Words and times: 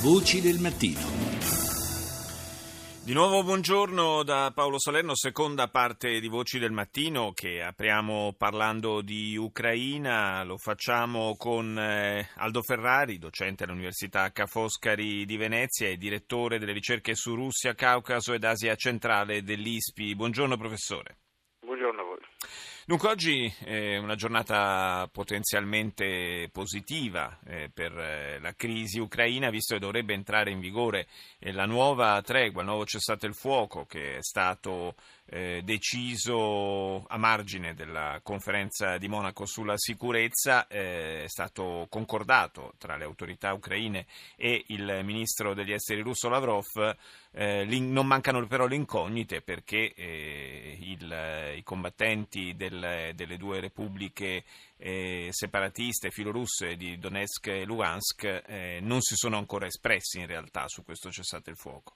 Voci 0.00 0.40
del 0.40 0.60
mattino. 0.60 1.00
Di 3.02 3.12
nuovo 3.12 3.42
buongiorno 3.42 4.22
da 4.22 4.52
Paolo 4.54 4.78
Salerno, 4.78 5.16
seconda 5.16 5.66
parte 5.66 6.20
di 6.20 6.28
Voci 6.28 6.60
del 6.60 6.70
Mattino 6.70 7.32
che 7.32 7.60
apriamo 7.62 8.32
parlando 8.38 9.00
di 9.00 9.36
Ucraina, 9.36 10.44
lo 10.44 10.56
facciamo 10.56 11.34
con 11.36 11.76
eh, 11.76 12.28
Aldo 12.36 12.62
Ferrari, 12.62 13.18
docente 13.18 13.64
all'Università 13.64 14.30
Ca' 14.30 14.46
Foscari 14.46 15.24
di 15.24 15.36
Venezia 15.36 15.88
e 15.88 15.96
direttore 15.96 16.60
delle 16.60 16.72
ricerche 16.72 17.16
su 17.16 17.34
Russia, 17.34 17.74
Caucaso 17.74 18.34
ed 18.34 18.44
Asia 18.44 18.76
centrale 18.76 19.42
dell'ISPI. 19.42 20.14
Buongiorno 20.14 20.56
professore. 20.56 21.16
Dunque 22.88 23.10
oggi 23.10 23.54
è 23.64 23.98
una 23.98 24.14
giornata 24.14 25.06
potenzialmente 25.12 26.48
positiva 26.50 27.38
eh, 27.44 27.68
per 27.68 27.92
eh, 27.92 28.38
la 28.40 28.54
crisi 28.54 28.98
ucraina, 28.98 29.50
visto 29.50 29.74
che 29.74 29.80
dovrebbe 29.80 30.14
entrare 30.14 30.52
in 30.52 30.58
vigore 30.58 31.06
eh, 31.38 31.52
la 31.52 31.66
nuova 31.66 32.22
tregua, 32.22 32.62
il 32.62 32.68
nuovo 32.68 32.86
cessate 32.86 33.26
il 33.26 33.34
fuoco 33.34 33.84
che 33.84 34.16
è 34.16 34.22
stato 34.22 34.94
eh, 35.26 35.60
deciso 35.62 37.04
a 37.06 37.18
margine 37.18 37.74
della 37.74 38.20
conferenza 38.22 38.96
di 38.96 39.08
Monaco 39.08 39.44
sulla 39.44 39.76
sicurezza, 39.76 40.66
eh, 40.66 41.24
è 41.24 41.28
stato 41.28 41.86
concordato 41.90 42.72
tra 42.78 42.96
le 42.96 43.04
autorità 43.04 43.52
ucraine 43.52 44.06
e 44.36 44.64
il 44.68 45.00
ministro 45.04 45.52
degli 45.52 45.72
esteri 45.72 46.00
russo 46.00 46.30
Lavrov. 46.30 46.96
Eh, 47.30 47.66
non 47.66 48.06
mancano 48.06 48.44
però 48.46 48.66
le 48.66 48.76
incognite 48.76 49.42
perché 49.42 49.92
eh, 49.94 50.67
il, 50.80 51.54
i 51.56 51.62
combattenti 51.62 52.54
del, 52.56 53.12
delle 53.14 53.36
due 53.36 53.60
repubbliche 53.60 54.44
eh, 54.76 55.28
separatiste 55.30 56.10
filorusse 56.10 56.76
di 56.76 56.98
Donetsk 56.98 57.46
e 57.48 57.64
Lugansk 57.64 58.42
eh, 58.46 58.78
non 58.82 59.00
si 59.00 59.14
sono 59.14 59.36
ancora 59.36 59.66
espressi 59.66 60.20
in 60.20 60.26
realtà 60.26 60.64
su 60.66 60.84
questo 60.84 61.10
cessate 61.10 61.50
il 61.50 61.56
fuoco. 61.56 61.94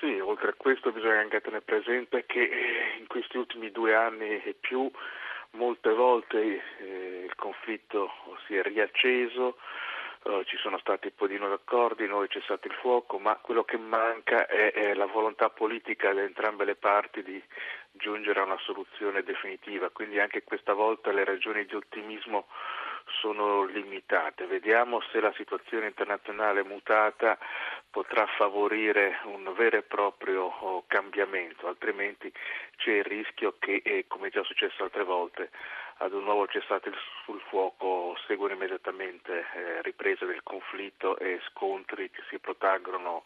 Sì, 0.00 0.18
oltre 0.20 0.50
a 0.50 0.54
questo 0.56 0.92
bisogna 0.92 1.20
anche 1.20 1.40
tenere 1.40 1.62
presente 1.62 2.24
che 2.26 2.42
eh, 2.42 2.98
in 3.00 3.06
questi 3.08 3.36
ultimi 3.36 3.70
due 3.72 3.94
anni 3.94 4.42
e 4.42 4.54
più 4.58 4.88
molte 5.52 5.92
volte 5.92 6.62
eh, 6.78 7.24
il 7.24 7.34
conflitto 7.34 8.10
si 8.46 8.54
è 8.54 8.62
riacceso, 8.62 9.56
eh, 10.24 10.42
ci 10.46 10.56
sono 10.56 10.78
stati 10.78 11.10
poi 11.10 11.28
di 11.28 11.38
nuovi 11.38 11.54
accordi, 11.54 12.06
nuovi 12.06 12.28
cessati 12.28 12.68
il 12.68 12.74
fuoco, 12.74 13.18
ma 13.18 13.36
quello 13.36 13.64
che 13.64 13.76
manca 13.76 14.46
è, 14.46 14.72
è 14.72 14.94
la 14.94 15.06
volontà 15.06 15.50
politica 15.50 16.12
di 16.12 16.20
entrambe 16.20 16.64
le 16.64 16.74
parti 16.74 17.22
di 17.22 17.42
giungere 17.92 18.40
a 18.40 18.44
una 18.44 18.58
soluzione 18.58 19.22
definitiva, 19.22 19.90
quindi 19.90 20.20
anche 20.20 20.44
questa 20.44 20.72
volta 20.72 21.12
le 21.12 21.24
ragioni 21.24 21.64
di 21.64 21.74
ottimismo 21.74 22.46
sono 23.20 23.64
limitate. 23.64 24.46
Vediamo 24.46 25.00
se 25.12 25.20
la 25.20 25.32
situazione 25.36 25.86
internazionale 25.86 26.62
mutata 26.62 27.38
potrà 27.90 28.26
favorire 28.36 29.18
un 29.24 29.52
vero 29.56 29.78
e 29.78 29.82
proprio 29.82 30.44
oh, 30.44 30.84
cambiamento, 30.86 31.66
altrimenti 31.66 32.32
c'è 32.76 32.92
il 32.92 33.04
rischio 33.04 33.56
che, 33.58 33.82
eh, 33.84 34.04
come 34.06 34.30
già 34.30 34.42
successo 34.42 34.84
altre 34.84 35.04
volte, 35.04 35.50
ad 35.98 36.12
un 36.12 36.24
nuovo 36.24 36.46
cessate 36.46 36.92
sul 37.24 37.40
fuoco 37.48 38.16
seguono 38.26 38.54
immediatamente 38.54 39.46
eh, 39.52 39.82
riprese 39.82 40.26
del 40.26 40.42
conflitto 40.42 41.18
e 41.18 41.40
scontri 41.48 42.10
che 42.10 42.22
si 42.28 42.38
protraggono 42.38 43.24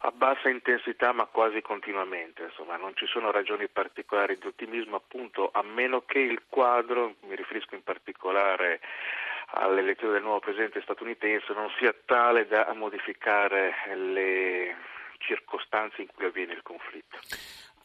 a 0.00 0.10
bassa 0.10 0.48
intensità 0.48 1.12
ma 1.12 1.24
quasi 1.26 1.62
continuamente, 1.62 2.42
insomma 2.44 2.76
non 2.76 2.94
ci 2.94 3.06
sono 3.06 3.30
ragioni 3.30 3.68
particolari 3.68 4.38
di 4.38 4.46
ottimismo 4.46 4.96
appunto 4.96 5.50
a 5.52 5.62
meno 5.62 6.02
che 6.02 6.18
il 6.18 6.42
quadro, 6.48 7.16
mi 7.22 7.34
riferisco 7.34 7.74
in 7.74 7.82
particolare 7.82 8.80
all'elezione 9.52 10.14
del 10.14 10.22
nuovo 10.22 10.40
presidente 10.40 10.82
statunitense, 10.82 11.52
non 11.52 11.70
sia 11.78 11.94
tale 12.04 12.46
da 12.46 12.70
modificare 12.74 13.74
le 13.94 14.76
circostanze 15.18 16.02
in 16.02 16.08
cui 16.14 16.26
avviene 16.26 16.52
il 16.52 16.62
conflitto. 16.62 17.18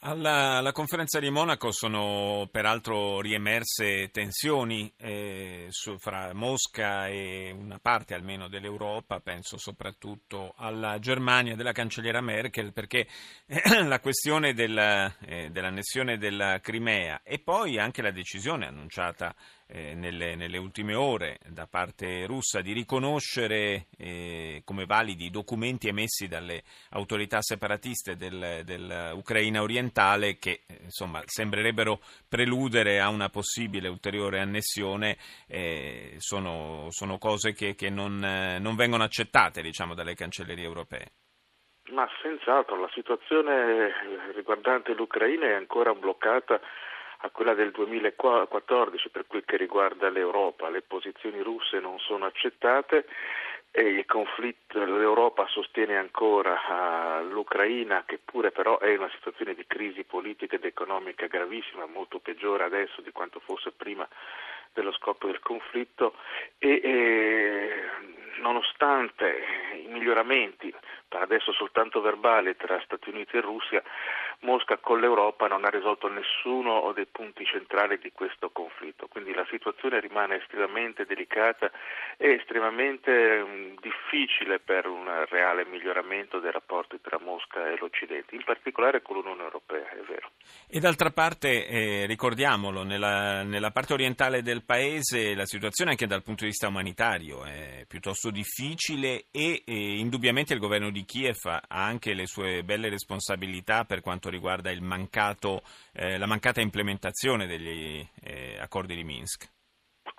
Alla, 0.04 0.56
alla, 0.56 0.72
conferenza 0.72 1.20
di 1.20 1.30
Monaco 1.30 1.70
sono 1.70 2.48
peraltro 2.50 3.20
riemerse 3.20 4.10
tensioni 4.10 4.92
eh, 4.96 5.66
su, 5.68 5.96
fra 5.96 6.34
Mosca 6.34 7.06
e 7.06 7.54
una 7.56 7.78
parte 7.80 8.14
almeno 8.14 8.48
dell'Europa, 8.48 9.20
penso 9.20 9.58
soprattutto 9.58 10.54
alla 10.56 10.98
Germania 10.98 11.54
della 11.54 11.70
cancelliera 11.70 12.20
Merkel, 12.20 12.72
perché 12.72 13.06
eh, 13.46 13.82
la 13.86 14.00
questione 14.00 14.54
della, 14.54 15.18
eh, 15.20 15.50
dell'annessione 15.50 16.18
della 16.18 16.58
Crimea 16.58 17.20
e 17.22 17.38
poi 17.38 17.78
anche 17.78 18.02
la 18.02 18.10
decisione 18.10 18.66
annunciata 18.66 19.32
eh, 19.72 19.94
nelle, 19.94 20.34
nelle, 20.34 20.58
ultime 20.58 20.94
ore 20.94 21.38
da 21.48 21.66
parte 21.66 22.26
russa 22.26 22.60
di 22.60 22.72
riconoscere 22.72 23.86
eh, 23.96 24.60
come 24.66 24.84
validi 24.84 25.26
i 25.26 25.30
documenti 25.30 25.88
emessi 25.88 26.28
dalle 26.28 26.62
autorità 26.90 27.40
separatiste 27.40 28.14
del, 28.16 28.60
dell'Ucraina 28.64 29.62
orientale 29.62 30.36
che 30.36 30.64
eh, 30.66 30.80
insomma, 30.82 31.22
sembrerebbero 31.24 32.00
preludere 32.28 33.00
a 33.00 33.08
una 33.08 33.30
possibile 33.30 33.88
ulteriore 33.88 34.40
annessione, 34.40 35.16
eh, 35.48 36.16
sono, 36.18 36.88
sono, 36.90 37.16
cose 37.16 37.54
che, 37.54 37.74
che 37.74 37.88
non, 37.88 38.22
eh, 38.22 38.58
non, 38.58 38.76
vengono 38.76 39.04
accettate 39.04 39.62
diciamo, 39.62 39.94
dalle 39.94 40.14
cancellerie 40.14 40.64
europee. 40.64 41.12
Ma 41.92 42.06
senz'altro 42.20 42.78
la 42.78 42.90
situazione 42.92 43.92
riguardante 44.34 44.92
l'Ucraina 44.92 45.46
è 45.46 45.52
ancora 45.54 45.94
bloccata 45.94 46.60
a 47.24 47.30
quella 47.30 47.54
del 47.54 47.70
2014 47.70 49.08
per 49.10 49.26
quel 49.26 49.44
che 49.44 49.56
riguarda 49.56 50.08
l'Europa. 50.08 50.68
Le 50.68 50.82
posizioni 50.82 51.40
russe 51.40 51.78
non 51.78 51.98
sono 51.98 52.26
accettate 52.26 53.06
e 53.70 54.04
l'Europa 54.72 55.46
sostiene 55.46 55.96
ancora 55.96 57.20
l'Ucraina 57.22 58.04
che 58.04 58.18
pure 58.22 58.50
però 58.50 58.78
è 58.78 58.90
in 58.90 58.98
una 58.98 59.10
situazione 59.14 59.54
di 59.54 59.64
crisi 59.66 60.04
politica 60.04 60.56
ed 60.56 60.64
economica 60.64 61.26
gravissima, 61.26 61.86
molto 61.86 62.18
peggiore 62.18 62.64
adesso 62.64 63.00
di 63.00 63.12
quanto 63.12 63.40
fosse 63.40 63.70
prima 63.70 64.06
dello 64.72 64.92
scoppio 64.92 65.28
del 65.28 65.40
conflitto 65.40 66.14
e, 66.58 66.80
e 66.82 67.90
nonostante 68.40 69.44
i 69.84 69.86
miglioramenti, 69.88 70.74
per 71.08 71.22
adesso 71.22 71.52
soltanto 71.52 72.00
verbali, 72.00 72.56
tra 72.56 72.80
Stati 72.80 73.10
Uniti 73.10 73.36
e 73.36 73.40
Russia, 73.40 73.82
Mosca 74.40 74.76
con 74.78 75.00
l'Europa 75.00 75.46
non 75.46 75.64
ha 75.64 75.68
risolto 75.68 76.08
nessuno 76.08 76.90
dei 76.92 77.06
punti 77.06 77.44
centrali 77.44 77.98
di 77.98 78.10
questo 78.12 78.50
conflitto, 78.50 79.06
quindi 79.06 79.32
la 79.32 79.46
situazione 79.48 80.00
rimane 80.00 80.36
estremamente 80.36 81.06
delicata 81.06 81.70
e 82.16 82.32
estremamente 82.32 83.10
um, 83.44 83.74
difficile 83.80 84.58
per 84.58 84.86
un 84.86 85.26
reale 85.28 85.64
miglioramento 85.64 86.40
dei 86.40 86.50
rapporti 86.50 87.00
tra 87.00 87.18
Mosca 87.20 87.70
e 87.70 87.76
l'Occidente, 87.78 88.34
in 88.34 88.42
particolare 88.44 89.00
con 89.02 89.16
l'Unione 89.16 89.42
Europea, 89.42 89.88
è 89.90 90.00
vero. 90.08 90.30
E 90.66 90.80
d'altra 90.80 91.10
parte, 91.10 91.66
eh, 91.66 92.06
ricordiamolo, 92.06 92.82
nella, 92.82 93.42
nella 93.42 93.70
parte 93.70 93.92
orientale 93.92 94.42
del 94.42 94.64
paese 94.64 95.34
la 95.34 95.44
situazione 95.44 95.90
anche 95.90 96.06
dal 96.06 96.22
punto 96.22 96.44
di 96.44 96.50
vista 96.50 96.68
umanitario 96.68 97.44
è 97.44 97.84
piuttosto 97.86 98.30
difficile 98.30 99.26
e, 99.30 99.62
e 99.66 99.98
indubbiamente 99.98 100.54
il 100.54 100.60
governo 100.60 100.90
di 100.90 101.04
Kiev 101.04 101.44
ha 101.44 101.62
anche 101.68 102.14
le 102.14 102.26
sue 102.26 102.64
belle 102.64 102.88
responsabilità 102.88 103.84
per 103.84 104.00
quanto 104.00 104.30
riguarda 104.30 104.70
mancato, 104.80 105.62
eh, 105.92 106.18
la 106.18 106.26
mancata 106.26 106.60
implementazione 106.60 107.46
degli 107.46 108.06
eh, 108.22 108.56
accordi 108.58 108.94
di 108.94 109.04
Minsk. 109.04 109.50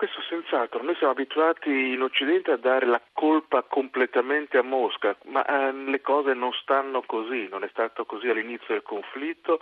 Questo 0.03 0.21
senz'altro, 0.23 0.83
noi 0.83 0.95
siamo 0.95 1.13
abituati 1.13 1.69
in 1.69 2.01
Occidente 2.01 2.51
a 2.51 2.57
dare 2.57 2.85
la 2.85 3.01
colpa 3.13 3.61
completamente 3.61 4.57
a 4.57 4.61
Mosca, 4.61 5.15
ma 5.27 5.45
eh, 5.45 5.71
le 5.71 6.01
cose 6.01 6.33
non 6.33 6.51
stanno 6.51 7.03
così, 7.03 7.47
non 7.49 7.63
è 7.63 7.69
stato 7.69 8.03
così 8.03 8.27
all'inizio 8.27 8.73
del 8.73 8.81
conflitto 8.83 9.61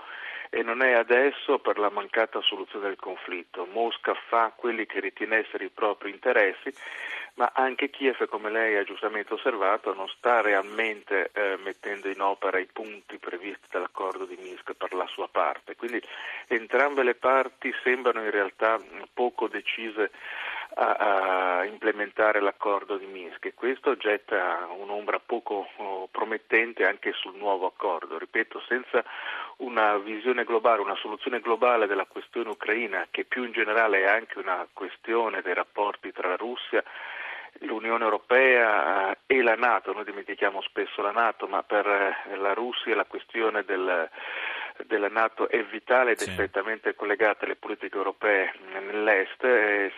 e 0.49 0.63
non 0.63 0.81
è 0.81 0.93
adesso 0.93 1.59
per 1.59 1.77
la 1.77 1.91
mancata 1.91 2.41
soluzione 2.41 2.87
del 2.87 2.95
conflitto. 2.95 3.67
Mosca 3.71 4.15
fa 4.29 4.51
quelli 4.55 4.87
che 4.87 4.99
ritiene 4.99 5.37
essere 5.37 5.65
i 5.65 5.69
propri 5.69 6.09
interessi, 6.09 6.73
ma 7.35 7.51
anche 7.53 7.89
Kiev, 7.89 8.27
come 8.27 8.49
lei 8.49 8.75
ha 8.77 8.83
giustamente 8.83 9.33
osservato, 9.33 9.93
non 9.93 10.07
sta 10.09 10.41
realmente 10.41 11.31
eh, 11.33 11.57
mettendo 11.63 12.09
in 12.09 12.21
opera 12.21 12.59
i 12.59 12.67
punti 12.71 13.17
previsti 13.17 13.67
dall'accordo 13.69 14.25
di 14.25 14.37
Minsk 14.41 14.73
per 14.73 14.93
la 14.93 15.07
sua 15.07 15.27
parte. 15.29 15.75
Quindi 15.75 16.01
entrambe 16.47 17.03
le 17.03 17.15
parti 17.15 17.73
sembrano 17.83 18.23
in 18.23 18.31
realtà 18.31 18.79
poco 19.13 19.47
decise 19.47 20.11
a, 20.75 21.59
a, 21.59 21.65
implementare 21.65 22.39
l'accordo 22.39 22.97
di 22.97 23.05
Minsk 23.05 23.45
e 23.45 23.53
questo 23.53 23.97
getta 23.97 24.67
un'ombra 24.77 25.19
poco 25.19 25.67
oh, 25.77 26.07
promettente 26.11 26.85
anche 26.85 27.11
sul 27.13 27.35
nuovo 27.35 27.65
accordo. 27.65 28.17
Ripeto, 28.17 28.61
senza 28.67 29.03
una 29.57 29.97
visione 29.97 30.43
globale, 30.43 30.81
una 30.81 30.95
soluzione 30.95 31.39
globale 31.39 31.87
della 31.87 32.05
questione 32.05 32.49
ucraina, 32.49 33.07
che 33.09 33.23
più 33.25 33.43
in 33.43 33.51
generale 33.51 34.01
è 34.01 34.07
anche 34.07 34.39
una 34.39 34.67
questione 34.71 35.41
dei 35.41 35.53
rapporti 35.53 36.11
tra 36.11 36.27
la 36.27 36.35
Russia 36.35 36.83
l'Unione 37.59 38.03
Europea 38.03 39.11
eh, 39.11 39.17
e 39.27 39.41
la 39.41 39.55
Nato, 39.55 39.93
noi 39.93 40.03
dimentichiamo 40.03 40.61
spesso 40.61 41.01
la 41.01 41.11
Nato, 41.11 41.47
ma 41.47 41.63
per 41.63 41.85
eh, 41.85 42.35
la 42.37 42.53
Russia 42.53 42.95
la 42.95 43.05
questione 43.05 43.63
del 43.63 44.09
della 44.85 45.09
Nato 45.09 45.49
è 45.49 45.63
vitale 45.63 46.11
ed 46.11 46.19
è 46.19 46.23
sì. 46.23 46.31
strettamente 46.31 46.95
collegata 46.95 47.45
alle 47.45 47.55
politiche 47.55 47.97
europee 47.97 48.51
nell'Est 48.73 49.43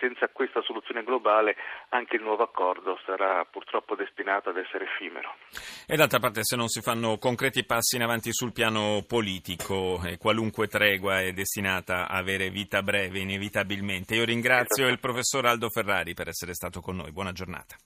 senza 0.00 0.28
questa 0.28 0.62
soluzione 0.62 1.02
globale 1.02 1.56
anche 1.90 2.16
il 2.16 2.22
nuovo 2.22 2.42
accordo 2.42 2.98
sarà 3.04 3.44
purtroppo 3.44 3.94
destinato 3.94 4.50
ad 4.50 4.56
essere 4.56 4.84
effimero. 4.84 5.34
E 5.86 5.96
d'altra 5.96 6.18
parte 6.18 6.40
se 6.42 6.56
non 6.56 6.68
si 6.68 6.80
fanno 6.80 7.18
concreti 7.18 7.64
passi 7.64 7.96
in 7.96 8.02
avanti 8.02 8.32
sul 8.32 8.52
piano 8.52 9.04
politico 9.06 10.00
eh, 10.04 10.18
qualunque 10.18 10.66
tregua 10.66 11.20
è 11.20 11.32
destinata 11.32 12.08
a 12.08 12.16
avere 12.16 12.50
vita 12.50 12.82
breve 12.82 13.20
inevitabilmente. 13.20 14.14
Io 14.14 14.24
ringrazio 14.24 14.88
il 14.88 15.00
professor 15.00 15.46
Aldo 15.46 15.68
Ferrari 15.68 16.14
per 16.14 16.28
essere 16.28 16.54
stato 16.54 16.80
con 16.80 16.96
noi. 16.96 17.12
Buona 17.12 17.32
giornata. 17.32 17.76